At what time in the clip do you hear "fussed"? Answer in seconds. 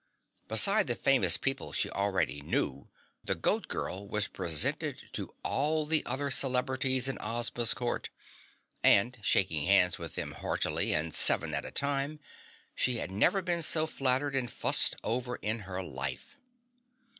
14.49-14.95